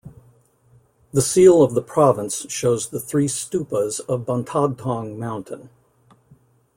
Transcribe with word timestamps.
The 1.13 1.21
seal 1.21 1.61
of 1.61 1.75
the 1.75 1.81
province 1.83 2.47
shows 2.51 2.89
the 2.89 2.99
three 2.99 3.27
stupas 3.27 3.99
on 4.09 4.25
Bantadthong 4.25 5.15
Mountain. 5.17 5.69